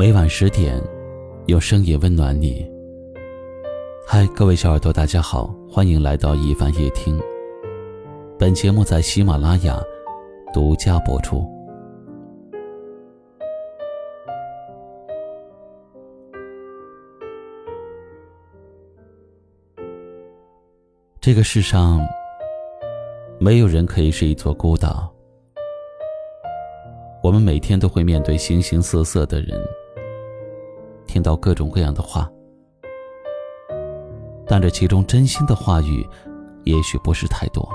[0.00, 0.80] 每晚十点，
[1.46, 2.64] 用声音温暖你。
[4.06, 7.20] 嗨，各位小耳朵，大家好，欢迎来到一凡夜听。
[8.38, 9.82] 本节目在喜马拉雅
[10.54, 11.44] 独家播出。
[21.20, 22.06] 这个世上，
[23.40, 25.12] 没有人可以是一座孤岛。
[27.20, 29.60] 我们每天都会面对形形色色的人。
[31.08, 32.30] 听到各种各样的话，
[34.46, 36.06] 但这其中真心的话语，
[36.64, 37.66] 也许不是太多。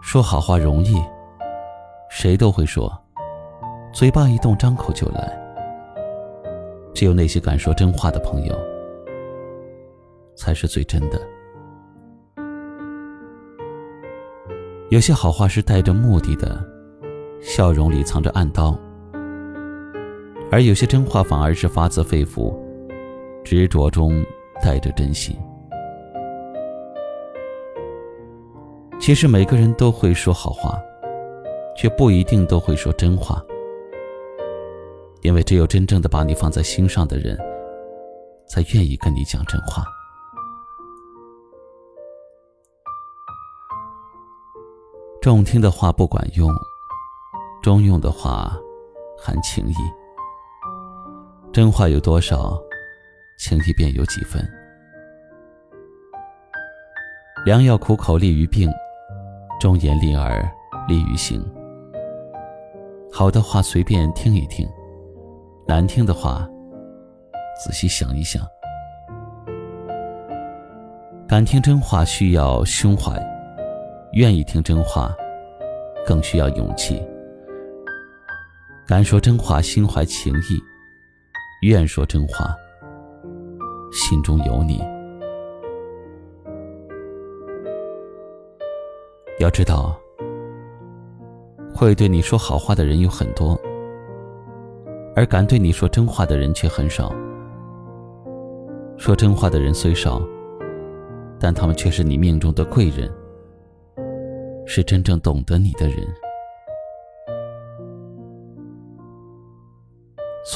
[0.00, 1.00] 说好话容易，
[2.10, 2.90] 谁都会说，
[3.92, 5.38] 嘴巴一动，张口就来。
[6.94, 8.56] 只有那些敢说真话的朋友，
[10.34, 11.20] 才是最真的。
[14.88, 16.64] 有些好话是带着目的的，
[17.42, 18.74] 笑容里藏着暗刀。
[20.50, 22.56] 而有些真话反而是发自肺腑，
[23.44, 24.24] 执着中
[24.62, 25.36] 带着真心。
[28.98, 30.80] 其实每个人都会说好话，
[31.76, 33.42] 却不一定都会说真话。
[35.22, 37.36] 因为只有真正的把你放在心上的人，
[38.48, 39.84] 才愿意跟你讲真话。
[45.20, 46.54] 中听的话不管用，
[47.60, 48.56] 中用的话
[49.18, 49.74] 含情意。
[51.56, 52.60] 真话有多少，
[53.38, 54.46] 情谊便有几分。
[57.46, 58.70] 良药苦口利于病，
[59.58, 60.46] 忠言逆耳
[60.86, 61.42] 利于行。
[63.10, 64.68] 好的话随便听一听，
[65.66, 66.46] 难听的话
[67.64, 68.46] 仔细想一想。
[71.26, 73.18] 敢听真话需要胸怀，
[74.12, 75.10] 愿意听真话
[76.04, 77.02] 更需要勇气。
[78.86, 80.62] 敢说真话，心怀情意。
[81.62, 82.54] 愿说真话，
[83.92, 84.80] 心中有你。
[89.38, 89.98] 要知道，
[91.74, 93.58] 会对你说好话的人有很多，
[95.14, 97.12] 而敢对你说真话的人却很少。
[98.98, 100.22] 说真话的人虽少，
[101.38, 103.10] 但他们却是你命中的贵人，
[104.66, 106.06] 是真正懂得你的人。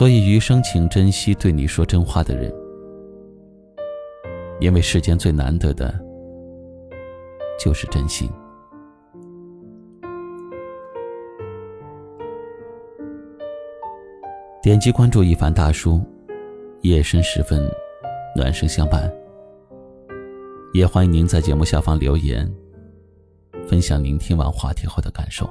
[0.00, 2.50] 所以余生，请珍惜对你说真话的人，
[4.58, 5.94] 因为世间最难得的，
[7.62, 8.26] 就是真心。
[14.62, 16.02] 点击关注一凡大叔，
[16.80, 17.70] 夜深时分，
[18.34, 19.12] 暖声相伴。
[20.72, 22.50] 也欢迎您在节目下方留言，
[23.66, 25.46] 分享您听完话题后的感受。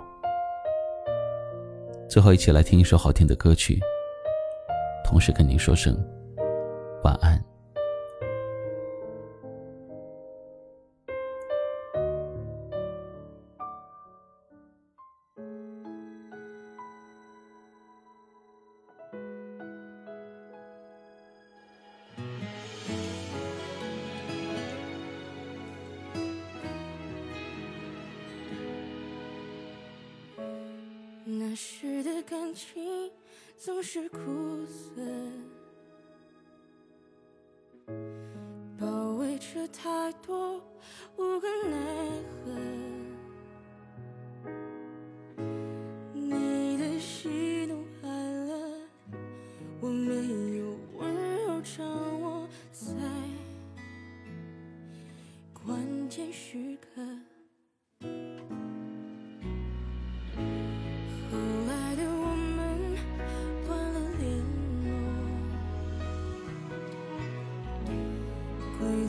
[2.09, 3.79] 最后，一起来听一首好听的歌曲。
[5.09, 5.97] 同时跟您说声
[7.03, 7.43] 晚安。
[31.25, 32.88] 那时的感情。
[33.61, 34.19] 总是苦
[34.65, 35.01] 涩，
[38.79, 38.87] 包
[39.17, 40.63] 围着太多
[41.17, 41.77] 无可奈
[42.45, 42.55] 何。
[46.13, 48.07] 你的喜怒哀
[48.47, 48.79] 乐，
[49.81, 50.15] 我没
[50.59, 51.13] 有温
[51.45, 51.85] 柔掌
[52.21, 52.87] 握在
[55.53, 57.01] 关键时刻。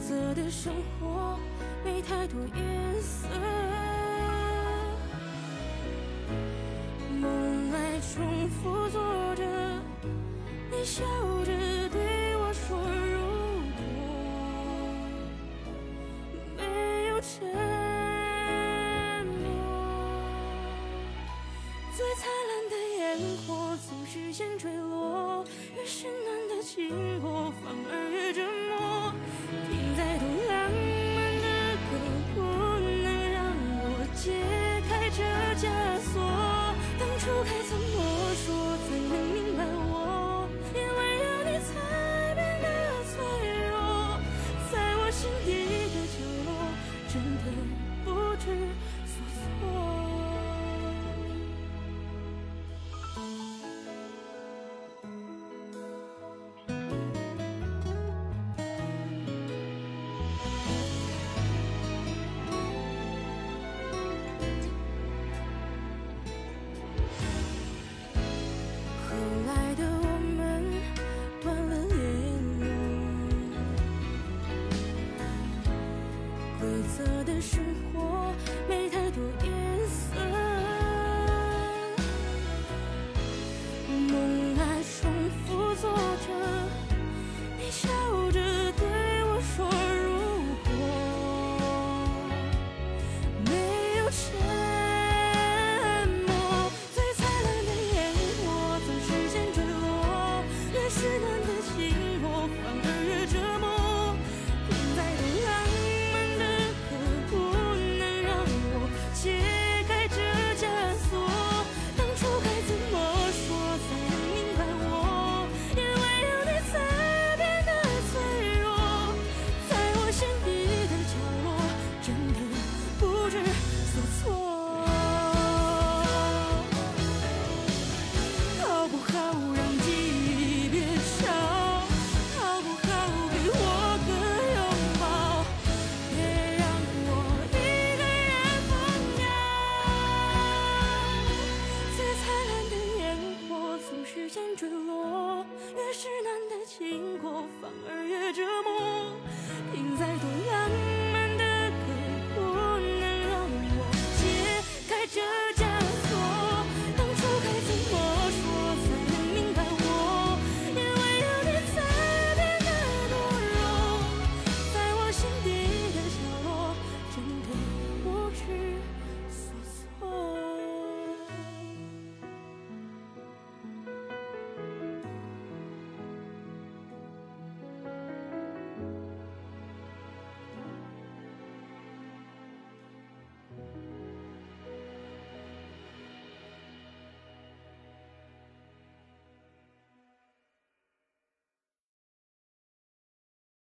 [0.00, 1.38] 色的生活
[1.84, 3.28] 没太多颜色，
[7.20, 9.44] 梦来重复做着，
[10.70, 11.04] 你笑
[11.44, 11.52] 着
[11.90, 13.20] 对我说，如
[13.76, 13.84] 果
[16.56, 16.62] 没
[17.08, 17.46] 有沉
[19.26, 19.46] 默，
[21.94, 22.98] 最灿烂的烟
[23.46, 23.48] 火
[23.86, 25.29] 总是先坠落，